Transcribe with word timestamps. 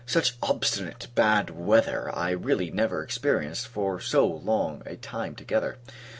Such 0.07 0.35
obstinate 0.41 1.09
bad 1.13 1.51
weather 1.51 2.09
I 2.15 2.31
really 2.31 2.71
never 2.71 3.03
experienced, 3.03 3.67
for 3.67 3.99
so 3.99 4.25
long 4.25 4.81
a 4.83 4.95
time 4.95 5.35
together. 5.35 5.77